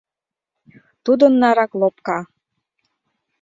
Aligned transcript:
Тудын 1.05 1.33
нарак 1.41 1.71
лопка. 1.81 2.19